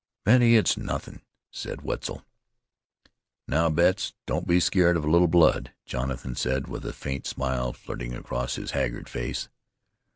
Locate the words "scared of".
4.59-5.05